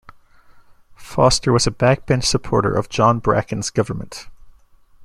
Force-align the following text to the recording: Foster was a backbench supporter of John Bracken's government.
Foster 0.95 1.53
was 1.53 1.67
a 1.67 1.69
backbench 1.69 2.23
supporter 2.23 2.73
of 2.75 2.89
John 2.89 3.19
Bracken's 3.19 3.69
government. 3.69 4.29